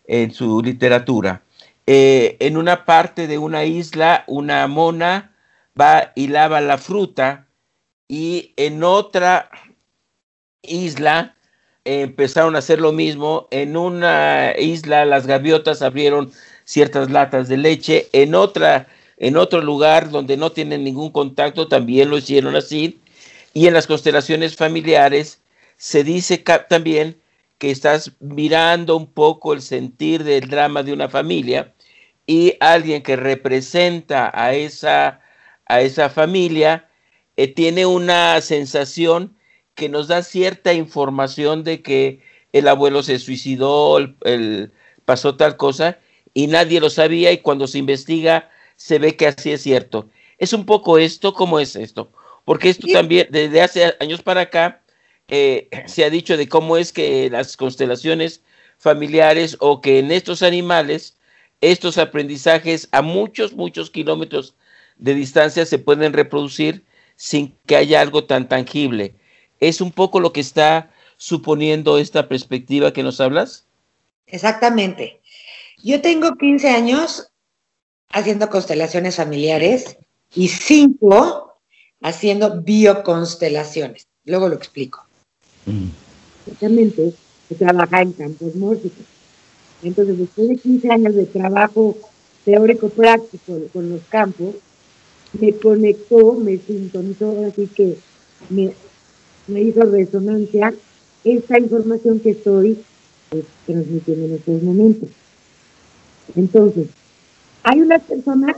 [0.07, 1.43] en su literatura.
[1.87, 5.35] Eh, en una parte de una isla, una mona
[5.79, 7.47] va y lava la fruta
[8.09, 9.51] y en otra
[10.63, 11.37] isla
[11.85, 13.49] empezaron a hacer lo mismo.
[13.51, 16.31] En una isla las gaviotas abrieron
[16.65, 18.87] ciertas latas de leche, en otra
[19.19, 23.01] en otro lugar donde no tienen ningún contacto también lo hicieron así.
[23.59, 25.43] Y en las constelaciones familiares
[25.77, 27.21] se dice también
[27.59, 31.75] que estás mirando un poco el sentir del drama de una familia
[32.25, 35.23] y alguien que representa a esa,
[35.67, 36.89] a esa familia
[37.37, 39.37] eh, tiene una sensación
[39.75, 42.21] que nos da cierta información de que
[42.53, 44.71] el abuelo se suicidó, el,
[45.05, 45.99] pasó tal cosa,
[46.33, 50.11] y nadie lo sabía, y cuando se investiga se ve que así es cierto.
[50.39, 52.13] Es un poco esto, ¿cómo es esto?
[52.49, 54.81] Porque esto también, desde hace años para acá,
[55.29, 58.43] eh, se ha dicho de cómo es que las constelaciones
[58.79, 61.19] familiares o que en estos animales,
[61.61, 64.55] estos aprendizajes a muchos, muchos kilómetros
[64.97, 69.15] de distancia se pueden reproducir sin que haya algo tan tangible.
[69.61, 73.67] ¿Es un poco lo que está suponiendo esta perspectiva que nos hablas?
[74.27, 75.21] Exactamente.
[75.83, 77.31] Yo tengo 15 años
[78.09, 79.99] haciendo constelaciones familiares
[80.35, 81.48] y 5
[82.01, 84.07] haciendo bioconstelaciones.
[84.25, 85.05] Luego lo explico.
[85.67, 85.89] Mm.
[86.47, 87.15] Exactamente,
[87.49, 89.05] se en campos mórficos.
[89.83, 91.97] Entonces, después de 15 años de trabajo
[92.45, 94.55] teórico práctico con los campos,
[95.39, 97.99] me conectó, me sintonizó, así que
[98.49, 98.73] me
[99.49, 100.73] me hizo resonancia
[101.25, 102.79] esta información que estoy
[103.31, 105.09] pues, transmitiendo en estos momentos.
[106.37, 106.89] Entonces,
[107.63, 108.57] hay unas personas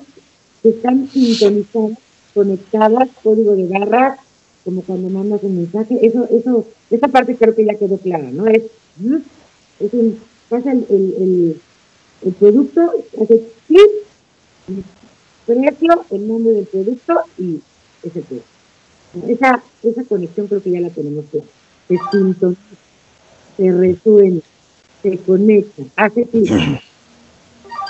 [0.63, 1.99] que están sintonizadas,
[2.35, 4.19] conectadas, código de barras,
[4.65, 8.47] como cuando mandas un mensaje, eso, eso, esa parte creo que ya quedó clara, ¿no?
[8.47, 8.63] Es,
[9.81, 11.61] es un, pasa el, el,
[12.23, 13.91] el, producto, hace clic,
[15.47, 17.61] precio, el nombre del producto y
[18.03, 18.45] ese precio.
[19.27, 21.47] Esa, esa conexión creo que ya la tenemos clara.
[21.89, 22.61] Se sintoniza,
[23.57, 24.41] se resuena,
[25.03, 26.51] se conecta, hace clic.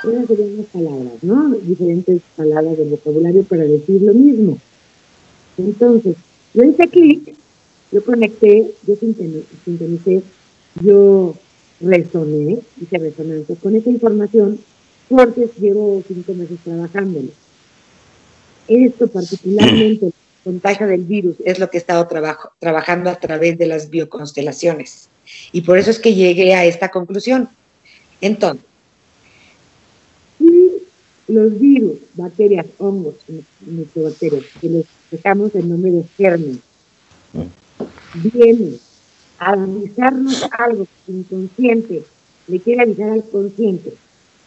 [0.02, 1.50] Serían las palabras, ¿no?
[1.56, 4.58] Diferentes palabras del vocabulario para decir lo mismo.
[5.58, 6.16] Entonces,
[6.54, 7.34] yo hice clic,
[7.92, 10.22] yo conecté, yo sintonicé,
[10.82, 11.34] yo
[11.80, 14.58] resoné, hice resonancia con esa información
[15.08, 17.28] porque llevo cinco meses trabajándolo.
[18.68, 20.12] Esto particularmente
[20.44, 25.08] contagio del virus es lo que he estado trabajo, trabajando a través de las bioconstelaciones.
[25.52, 27.48] Y por eso es que llegué a esta conclusión.
[28.20, 28.64] Entonces,
[31.30, 33.14] los virus, bacterias, hongos,
[33.60, 36.60] microbacterias, que les dejamos el nombre de germen,
[38.14, 38.78] vienen
[39.38, 42.02] avisarnos algo inconsciente,
[42.48, 43.94] le quiere avisar al consciente.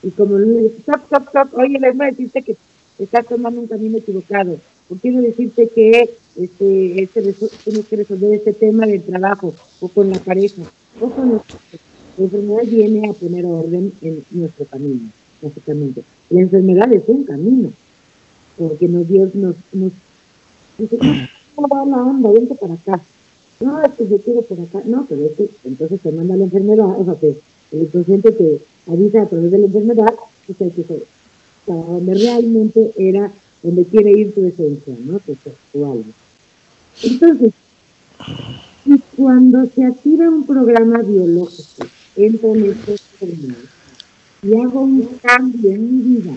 [0.04, 2.56] Y como le dice, stop, stop, stop, oye, voy a decirte que
[3.00, 4.60] estás tomando un camino equivocado.
[4.90, 10.10] O quiero decirte que este, este, tienes que resolver este tema del trabajo o con
[10.10, 10.62] la pareja.
[11.00, 11.42] O con la
[12.18, 15.10] enfermedad viene a poner orden en nuestro camino,
[15.44, 16.04] básicamente.
[16.30, 17.72] La enfermedad es un camino,
[18.58, 19.92] porque nos, Dios nos, nos
[20.78, 20.98] dice,
[21.56, 22.32] ¿cómo va la onda?
[22.32, 23.02] Vente para acá.
[23.60, 24.82] No, es que yo quiero por acá.
[24.86, 27.40] No, pero es entonces te manda la enfermedad, o sea, que
[27.72, 30.14] el consciente te avisa a través de la enfermedad,
[30.48, 31.04] pues hay que
[31.66, 35.20] para donde realmente era donde quiere ir tu esencia, ¿no?
[35.20, 35.36] Tu,
[35.72, 36.12] tu alma.
[37.02, 37.54] Entonces,
[39.16, 43.58] cuando se activa un programa biológico, entro en estos términos
[44.44, 46.34] y hago un cambio en mi vida,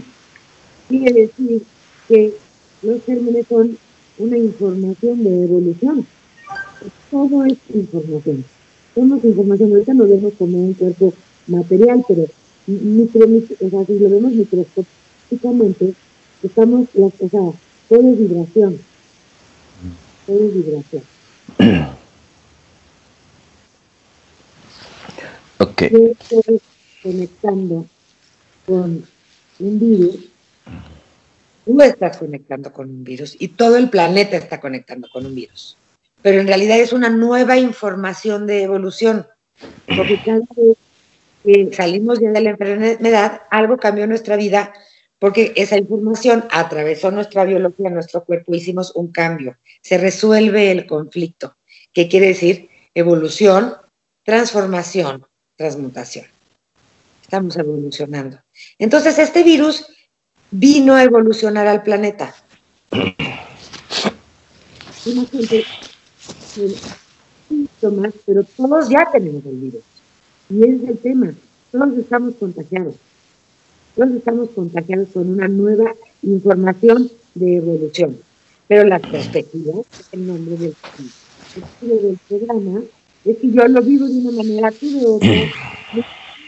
[0.88, 1.62] quiere decir
[2.08, 2.34] que
[2.82, 3.76] los gérmenes son
[4.18, 6.06] una información de evolución.
[7.10, 8.44] Todo es información.
[8.94, 9.72] Somos información.
[9.72, 11.12] Ahorita nos vemos como un cuerpo
[11.48, 12.26] material, pero
[12.66, 15.94] micro, o sea, si lo vemos microscópicamente,
[16.42, 17.40] estamos, o sea,
[17.88, 18.78] todo es vibración.
[20.26, 21.02] Todo es vibración.
[25.58, 25.82] Ok.
[25.90, 26.60] Yo estoy
[27.02, 27.86] conectando
[28.66, 29.06] con
[29.58, 30.28] un virus.
[31.64, 35.76] Tú estás conectando con un virus y todo el planeta está conectando con un virus.
[36.22, 39.26] Pero en realidad es una nueva información de evolución.
[39.96, 40.40] Porque cada
[41.44, 44.72] que salimos ya de la enfermedad, algo cambió nuestra vida
[45.18, 49.56] porque esa información atravesó nuestra biología, nuestro cuerpo, hicimos un cambio.
[49.80, 51.56] Se resuelve el conflicto.
[51.92, 52.68] ¿Qué quiere decir?
[52.94, 53.74] Evolución,
[54.24, 55.26] transformación,
[55.56, 56.26] transmutación.
[57.22, 58.38] Estamos evolucionando.
[58.78, 59.86] Entonces, este virus
[60.50, 62.34] vino a evolucionar al planeta.
[68.26, 69.82] pero todos ya tenemos el virus.
[70.50, 71.32] Y es el tema.
[71.72, 72.94] Todos estamos contagiados.
[73.94, 78.18] Todos estamos contagiados con una nueva información de evolución.
[78.68, 79.74] Pero la perspectiva,
[80.12, 80.74] el nombre del,
[81.80, 82.82] del programa,
[83.24, 85.28] es que yo lo vivo de una manera, tú de otra,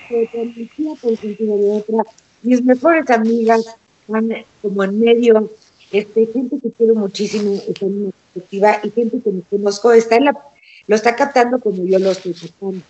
[0.09, 2.05] de otra, mi tía por sentido de otra,
[2.43, 5.51] mis mejores amigas van como en medio,
[5.93, 10.17] este, gente que quiero muchísimo está en una perspectiva y gente que me conozco está
[10.17, 10.39] en la,
[10.87, 12.83] lo está captando como yo lo estoy captando.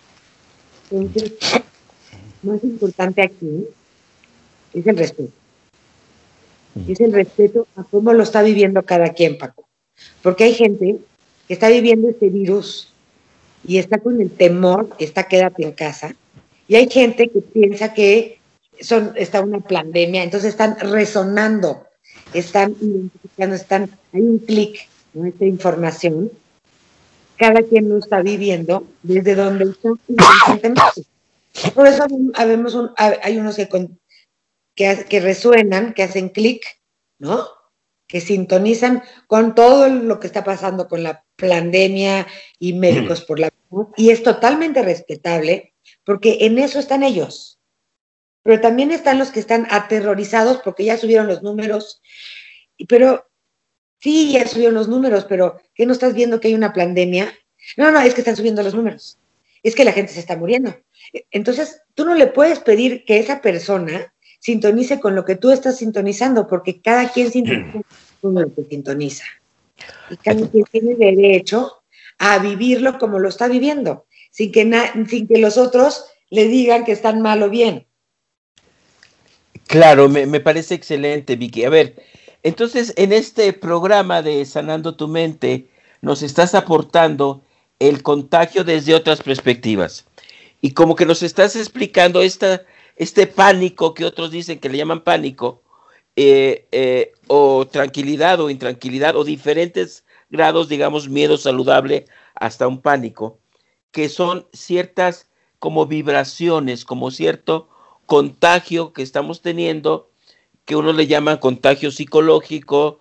[0.91, 1.33] Entonces,
[2.43, 3.65] más importante aquí
[4.73, 5.31] es el respeto.
[6.87, 9.67] Es el respeto a cómo lo está viviendo cada quien, Paco.
[10.21, 10.97] Porque hay gente
[11.47, 12.93] que está viviendo este virus
[13.67, 16.15] y está con el temor, está quédate en casa.
[16.69, 18.39] Y hay gente que piensa que
[18.79, 21.85] son, está una pandemia, entonces están resonando,
[22.33, 25.25] están identificando, están, hay un clic, ¿no?
[25.25, 26.31] Esta información
[27.39, 29.89] cada quien lo está viviendo desde donde está
[31.73, 32.05] Por eso
[32.35, 33.67] habemos un, hay unos que,
[34.75, 36.61] que, que resuenan, que hacen clic,
[37.17, 37.47] ¿no?
[38.07, 42.27] Que sintonizan con todo lo que está pasando con la pandemia
[42.59, 43.49] y médicos por la
[43.95, 45.68] y es totalmente respetable
[46.09, 47.59] porque en eso están ellos.
[48.41, 52.01] Pero también están los que están aterrorizados porque ya subieron los números,
[52.87, 53.29] pero
[53.99, 57.33] Sí, ya subieron los números, pero ¿qué no estás viendo que hay una pandemia?
[57.75, 59.17] No, no, es que están subiendo los números.
[59.61, 60.75] Es que la gente se está muriendo.
[61.31, 65.77] Entonces, tú no le puedes pedir que esa persona sintonice con lo que tú estás
[65.77, 67.83] sintonizando, porque cada quien sintoniza
[68.21, 69.25] con lo que sintoniza.
[70.09, 71.83] Y cada quien tiene derecho
[72.19, 74.05] a vivirlo como lo está viviendo,
[74.39, 74.71] sin que,
[75.09, 77.85] sin que los otros le digan que están mal o bien.
[79.67, 81.65] Claro, me, me parece excelente, Vicky.
[81.65, 82.01] A ver,
[82.41, 85.67] entonces, en este programa de Sanando tu Mente,
[86.01, 87.41] nos estás aportando
[87.79, 90.05] el contagio desde otras perspectivas.
[90.61, 92.63] Y como que nos estás explicando esta,
[92.95, 95.63] este pánico que otros dicen que le llaman pánico,
[96.15, 103.38] eh, eh, o tranquilidad o intranquilidad, o diferentes grados, digamos, miedo saludable hasta un pánico,
[103.91, 105.29] que son ciertas
[105.59, 107.69] como vibraciones, como cierto
[108.05, 110.09] contagio que estamos teniendo
[110.65, 112.99] que uno le llama contagio psicológico,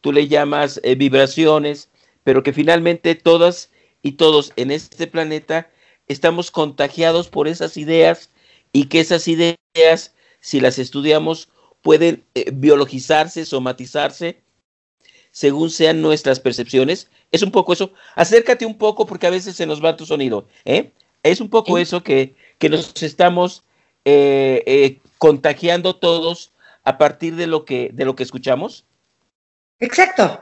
[0.00, 1.90] tú le llamas eh, vibraciones,
[2.24, 3.70] pero que finalmente todas
[4.02, 5.70] y todos en este planeta
[6.06, 8.30] estamos contagiados por esas ideas
[8.72, 11.48] y que esas ideas, si las estudiamos,
[11.82, 14.42] pueden eh, biologizarse, somatizarse,
[15.30, 17.10] según sean nuestras percepciones.
[17.30, 17.92] Es un poco eso.
[18.14, 20.46] Acércate un poco porque a veces se nos va tu sonido.
[20.64, 20.92] ¿eh?
[21.22, 23.64] Es un poco eso que, que nos estamos
[25.18, 26.52] contagiando todos
[26.84, 28.86] a partir de lo que, de lo que escuchamos?
[29.78, 30.40] Exacto.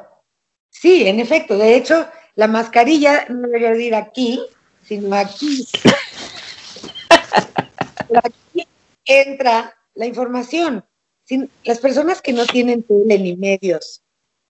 [0.70, 1.58] Sí, en efecto.
[1.58, 2.06] De hecho,
[2.36, 4.40] la mascarilla no debería ir aquí,
[4.84, 5.66] sino aquí.
[8.22, 8.68] aquí
[9.06, 10.84] entra la información.
[11.24, 14.02] Sin, las personas que no tienen tele ni medios,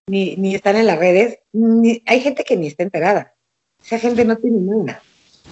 [0.09, 1.38] ni, ni están en las redes,
[2.07, 3.34] hay gente que ni está enterada.
[3.84, 5.02] Esa gente no tiene nada.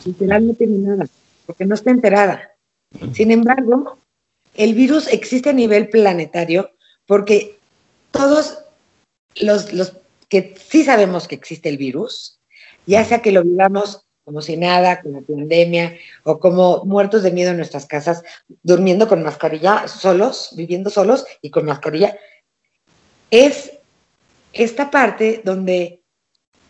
[0.05, 1.07] Literal no tiene nada,
[1.47, 2.51] porque no está enterada.
[3.13, 3.99] Sin embargo,
[4.55, 6.71] el virus existe a nivel planetario
[7.07, 7.59] porque
[8.11, 8.59] todos
[9.41, 9.97] los, los
[10.29, 12.39] que sí sabemos que existe el virus,
[12.87, 17.51] ya sea que lo vivamos como si nada, la pandemia, o como muertos de miedo
[17.51, 18.23] en nuestras casas,
[18.63, 22.17] durmiendo con mascarilla, solos, viviendo solos y con mascarilla,
[23.31, 23.73] es
[24.55, 26.03] esta parte donde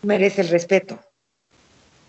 [0.03, 1.01] merece el respeto,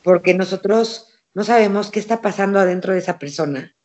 [0.04, 3.76] porque nosotros no sabemos qué está pasando adentro de esa persona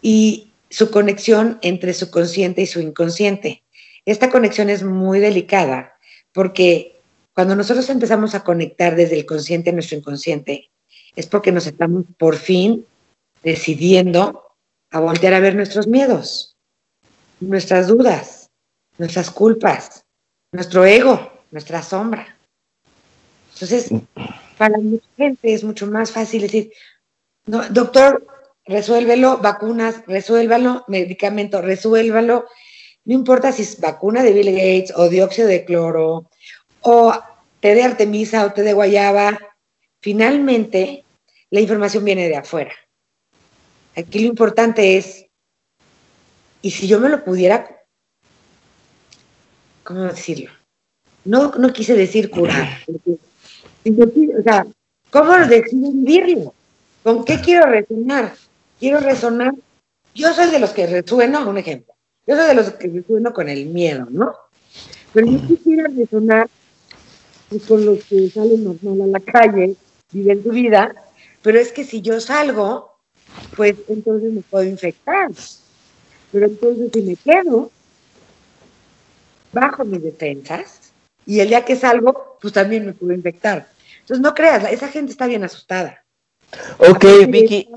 [0.00, 3.64] y su conexión entre su consciente y su inconsciente.
[4.06, 5.94] Esta conexión es muy delicada
[6.32, 7.00] porque
[7.34, 10.70] cuando nosotros empezamos a conectar desde el consciente a nuestro inconsciente,
[11.16, 12.86] es porque nos estamos por fin
[13.42, 14.56] decidiendo
[14.90, 16.56] a voltear a ver nuestros miedos,
[17.40, 18.50] nuestras dudas,
[18.98, 20.04] nuestras culpas,
[20.52, 22.36] nuestro ego, nuestra sombra.
[23.54, 23.90] Entonces,
[24.56, 26.72] para mucha gente es mucho más fácil decir,
[27.46, 28.26] no, doctor,
[28.66, 32.46] resuélvelo, vacunas, resuélvalo, medicamento, resuélvalo.
[33.04, 36.30] No importa si es vacuna de Bill Gates o dióxido de cloro
[36.82, 37.12] o
[37.60, 39.38] té de artemisa o té de guayaba.
[40.00, 41.04] Finalmente,
[41.50, 42.72] la información viene de afuera.
[43.96, 45.26] Aquí lo importante es,
[46.62, 47.79] y si yo me lo pudiera,
[49.90, 50.50] ¿cómo decirlo?
[51.24, 54.64] No, no quise decir curar, o sea,
[55.10, 56.54] ¿cómo decido vivirlo?
[57.02, 58.32] ¿Con qué quiero resonar?
[58.78, 59.52] Quiero resonar,
[60.14, 61.92] yo soy de los que resueno, un ejemplo,
[62.24, 64.32] yo soy de los que resueno con el miedo, ¿no?
[65.12, 66.48] Pero yo quisiera resonar
[67.66, 69.74] con los que salen normal a la calle,
[70.12, 70.94] viven su vida,
[71.42, 72.94] pero es que si yo salgo,
[73.56, 75.30] pues entonces me puedo infectar.
[76.30, 77.72] Pero entonces si me quedo,
[79.52, 80.92] bajo mis defensas,
[81.26, 83.68] y el día que salgo, pues también me puedo infectar.
[84.00, 86.02] Entonces no creas, esa gente está bien asustada.
[86.78, 87.68] Ok, Vicky.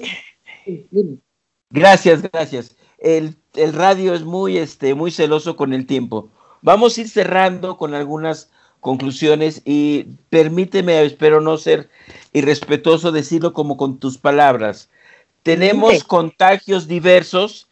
[1.70, 2.76] Gracias, gracias.
[2.98, 6.30] El, el, radio es muy, este, muy celoso con el tiempo.
[6.62, 8.50] Vamos a ir cerrando con algunas
[8.80, 11.90] conclusiones y permíteme, espero no ser
[12.32, 14.90] irrespetuoso, decirlo como con tus palabras.
[15.44, 17.68] Tenemos contagios diversos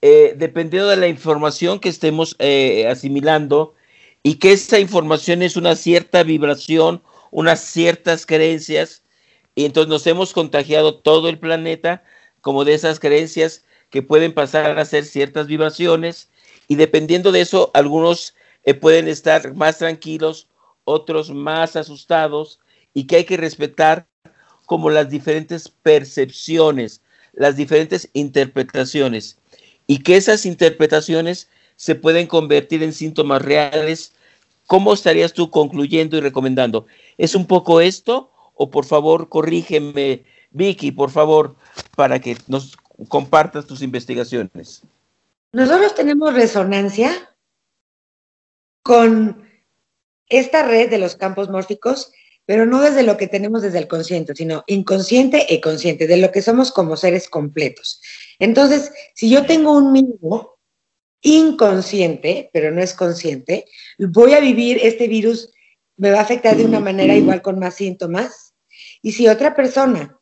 [0.00, 3.74] eh, dependiendo de la información que estemos eh, asimilando
[4.22, 9.02] y que esa información es una cierta vibración, unas ciertas creencias
[9.56, 12.04] y entonces nos hemos contagiado todo el planeta
[12.40, 16.30] como de esas creencias que pueden pasar a ser ciertas vibraciones
[16.68, 20.46] y dependiendo de eso algunos eh, pueden estar más tranquilos,
[20.84, 22.60] otros más asustados
[22.94, 24.06] y que hay que respetar
[24.64, 29.38] como las diferentes percepciones, las diferentes interpretaciones
[29.88, 34.12] y que esas interpretaciones se pueden convertir en síntomas reales.
[34.66, 36.86] ¿Cómo estarías tú concluyendo y recomendando?
[37.16, 38.30] ¿Es un poco esto?
[38.54, 41.56] O por favor, corrígeme, Vicky, por favor,
[41.96, 42.76] para que nos
[43.08, 44.82] compartas tus investigaciones.
[45.52, 47.34] Nosotros tenemos resonancia
[48.82, 49.48] con
[50.28, 52.12] esta red de los campos mórficos,
[52.44, 56.30] pero no desde lo que tenemos desde el consciente, sino inconsciente e consciente, de lo
[56.30, 58.02] que somos como seres completos.
[58.38, 60.58] Entonces, si yo tengo un miedo
[61.22, 63.64] inconsciente, pero no es consciente,
[63.98, 65.52] voy a vivir este virus,
[65.96, 68.54] me va a afectar de una manera igual con más síntomas.
[69.02, 70.18] Y si otra persona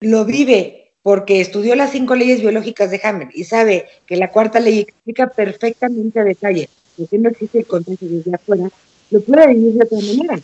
[0.00, 4.60] lo vive porque estudió las cinco leyes biológicas de Hammer y sabe que la cuarta
[4.60, 8.68] ley explica perfectamente a detalle por qué no existe el contagio desde afuera,
[9.10, 10.40] lo puede vivir de otra manera.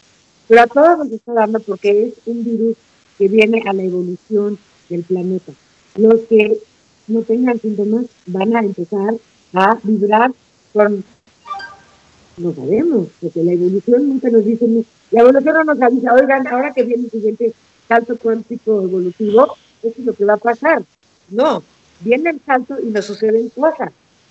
[0.46, 2.76] Pero a todos nos está dando porque es un virus
[3.18, 4.58] que viene a la evolución
[4.88, 5.52] del planeta.
[5.96, 6.58] Los que
[7.08, 9.14] no tengan síntomas van a empezar
[9.54, 10.32] a vibrar
[10.72, 11.02] con,
[12.36, 14.66] no sabemos, porque la evolución nunca nos dice,
[15.10, 17.52] la evolución no nos avisa, oigan, ahora que viene el siguiente
[17.88, 20.84] salto cuántico evolutivo, eso es lo que va a pasar.
[21.30, 21.62] No,
[22.00, 23.90] viene el salto y nos suceden cosas.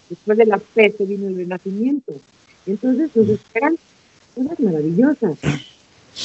[0.09, 2.13] Después de la peste vino el renacimiento.
[2.65, 3.78] Entonces nos esperan
[4.36, 5.38] cosas maravillosas.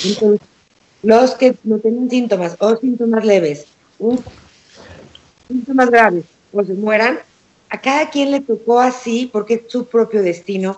[0.05, 0.40] Entonces,
[1.03, 3.66] los que no tienen síntomas o síntomas leves
[3.98, 4.16] o
[5.48, 7.18] síntomas graves o se mueran,
[7.68, 10.76] a cada quien le tocó así porque es su propio destino.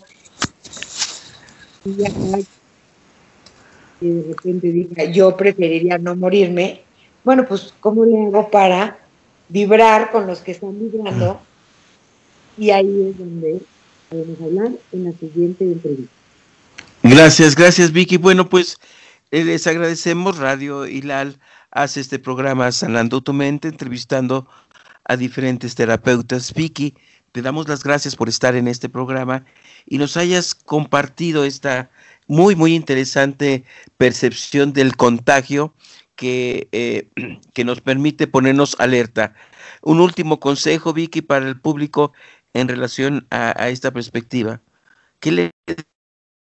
[1.85, 1.97] Y
[4.01, 6.83] que de repente diga, yo preferiría no morirme,
[7.25, 8.99] bueno, pues, ¿cómo le hago para
[9.49, 11.41] vibrar con los que están vibrando?
[12.59, 13.61] Y ahí es donde
[14.11, 16.13] podemos hablar en la siguiente entrevista.
[17.03, 18.17] Gracias, gracias Vicky.
[18.19, 18.79] Bueno, pues
[19.31, 21.39] eh, les agradecemos Radio Hilal
[21.71, 24.47] hace este programa Sanando tu mente, entrevistando
[25.05, 26.53] a diferentes terapeutas.
[26.53, 26.95] Vicky,
[27.33, 29.45] te damos las gracias por estar en este programa
[29.87, 31.91] y nos hayas compartido esta
[32.27, 33.65] muy, muy interesante
[33.97, 35.75] percepción del contagio
[36.17, 37.09] que, eh,
[37.55, 39.35] que nos permite ponernos alerta.
[39.83, 42.13] Un último consejo, Vicky, para el público
[42.53, 44.61] en relación a, esta perspectiva.
[45.19, 45.51] ¿Qué le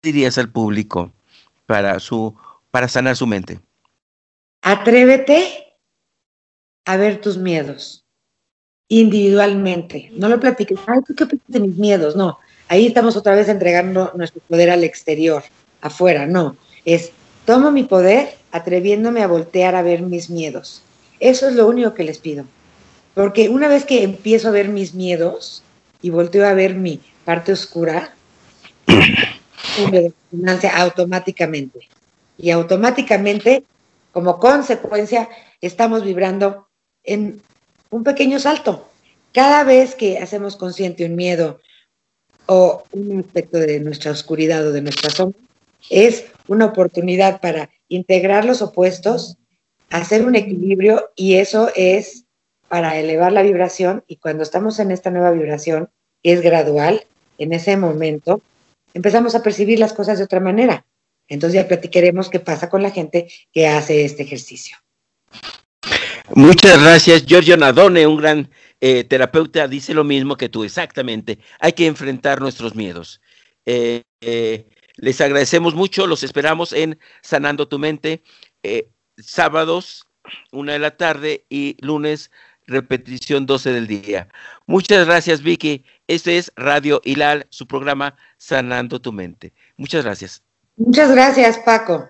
[0.02, 1.12] dirías al público
[1.66, 2.36] para, su,
[2.72, 3.60] para sanar su mente?
[4.62, 5.76] Atrévete
[6.86, 8.07] a ver tus miedos
[8.90, 10.12] individualmente.
[10.14, 12.16] No lo platiques, ay, ¿tú qué opinas de mis miedos?
[12.16, 15.44] No, ahí estamos otra vez entregando nuestro poder al exterior,
[15.82, 16.56] afuera, no.
[16.86, 17.12] Es,
[17.46, 20.82] tomo mi poder atreviéndome a voltear a ver mis miedos.
[21.20, 22.46] Eso es lo único que les pido.
[23.14, 25.64] Porque una vez que empiezo a ver mis miedos
[26.02, 28.14] y volteo a ver mi parte oscura,
[30.76, 31.80] automáticamente.
[32.38, 33.64] Y automáticamente,
[34.12, 35.28] como consecuencia,
[35.60, 36.68] estamos vibrando
[37.04, 37.42] en
[37.90, 38.90] un pequeño salto.
[39.34, 41.60] Cada vez que hacemos consciente un miedo
[42.46, 45.40] o un aspecto de nuestra oscuridad o de nuestra sombra,
[45.90, 49.38] es una oportunidad para integrar los opuestos,
[49.90, 52.26] hacer un equilibrio y eso es
[52.68, 55.90] para elevar la vibración y cuando estamos en esta nueva vibración,
[56.24, 57.06] que es gradual,
[57.38, 58.42] en ese momento
[58.94, 60.86] empezamos a percibir las cosas de otra manera.
[61.30, 64.78] Entonces ya platicaremos qué pasa con la gente que hace este ejercicio.
[66.36, 68.50] Muchas gracias, Giorgio Nadone, un gran
[68.82, 71.40] eh, terapeuta, dice lo mismo que tú, exactamente.
[71.60, 73.22] Hay que enfrentar nuestros miedos.
[73.66, 74.68] Eh, eh,
[74.98, 78.24] les agradecemos mucho, los esperamos en Sanando tu Mente,
[79.18, 80.08] sábados,
[80.52, 82.30] una de la tarde y lunes,
[82.66, 84.28] repetición 12 del día.
[84.66, 85.86] Muchas gracias, Vicky.
[86.08, 89.54] Este es Radio Hilal, su programa Sanando tu Mente.
[89.78, 90.44] Muchas gracias.
[90.76, 92.10] Muchas gracias, Paco.